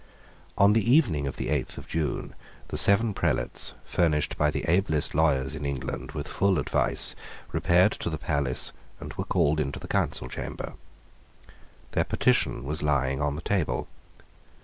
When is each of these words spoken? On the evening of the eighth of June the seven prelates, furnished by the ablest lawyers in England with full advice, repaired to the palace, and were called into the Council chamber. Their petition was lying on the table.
On 0.57 0.73
the 0.73 0.91
evening 0.91 1.27
of 1.27 1.37
the 1.37 1.49
eighth 1.49 1.77
of 1.77 1.87
June 1.87 2.33
the 2.69 2.77
seven 2.79 3.13
prelates, 3.13 3.75
furnished 3.85 4.35
by 4.35 4.49
the 4.49 4.65
ablest 4.67 5.13
lawyers 5.13 5.53
in 5.53 5.63
England 5.63 6.13
with 6.13 6.27
full 6.27 6.57
advice, 6.57 7.13
repaired 7.51 7.91
to 7.91 8.09
the 8.09 8.17
palace, 8.17 8.73
and 8.99 9.13
were 9.13 9.25
called 9.25 9.59
into 9.59 9.77
the 9.79 9.87
Council 9.87 10.27
chamber. 10.27 10.73
Their 11.91 12.05
petition 12.05 12.63
was 12.63 12.81
lying 12.81 13.21
on 13.21 13.35
the 13.35 13.43
table. 13.43 13.87